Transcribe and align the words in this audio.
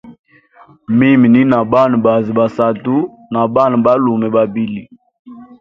Mimi 0.97 1.27
ni 1.33 1.41
na 1.51 1.59
Bana 1.71 1.95
bazi 2.05 2.31
ba 2.37 2.45
satu 2.55 2.95
na 3.33 3.41
Bana 3.53 3.75
balume 3.85 4.27
babili. 4.35 4.83